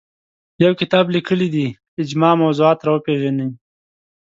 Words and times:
یو 0.63 0.71
کتاب 0.81 1.05
لیکلی 1.15 1.47
دی 1.55 1.67
اجماع 2.01 2.33
موضوعات 2.41 2.79
راوپېژني 2.87 3.47